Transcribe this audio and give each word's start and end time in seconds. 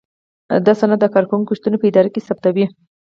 دا 0.65 0.73
سند 0.79 0.93
د 1.01 1.05
کارکوونکي 1.15 1.53
شتون 1.57 1.73
په 1.79 1.85
اداره 1.89 2.09
کې 2.13 2.23
تثبیتوي. 2.25 2.65